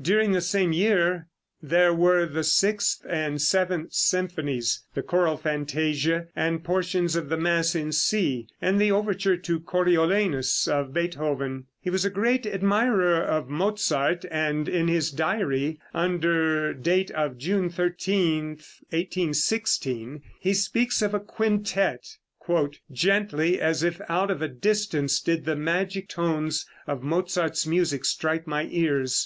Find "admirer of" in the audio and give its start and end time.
12.46-13.50